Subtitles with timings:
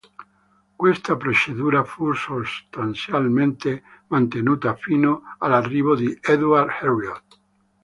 [0.75, 7.39] Questa procedura fu sostanzialmente mantenuta, fino all'arrivo di Édouard Herriot.